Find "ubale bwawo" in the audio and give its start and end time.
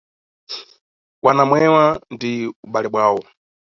2.65-3.21